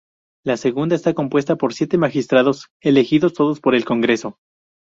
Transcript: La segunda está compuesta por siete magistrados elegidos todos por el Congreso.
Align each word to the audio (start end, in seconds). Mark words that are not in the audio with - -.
La 0.43 0.57
segunda 0.57 0.95
está 0.95 1.13
compuesta 1.13 1.57
por 1.57 1.75
siete 1.75 1.99
magistrados 1.99 2.69
elegidos 2.81 3.33
todos 3.35 3.59
por 3.59 3.75
el 3.75 3.85
Congreso. 3.85 4.39